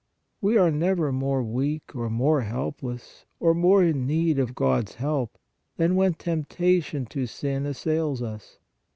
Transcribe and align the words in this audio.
We 0.41 0.57
are 0.57 0.71
never 0.71 1.11
more 1.11 1.43
weak 1.43 1.95
or 1.95 2.09
more 2.09 2.41
helpless, 2.41 3.25
or 3.39 3.53
more 3.53 3.83
in 3.83 4.07
need 4.07 4.39
of 4.39 4.55
God 4.55 4.89
s 4.89 4.95
help, 4.95 5.37
than 5.77 5.95
when 5.95 6.15
temptation 6.15 7.05
to 7.05 7.27
sin 7.27 7.67
assails 7.67 8.23
us. 8.23 8.57